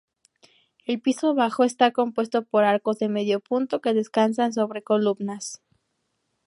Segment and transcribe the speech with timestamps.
[0.83, 5.61] El piso bajo está compuesto por arcos de medio punto que descansan sobre columnas.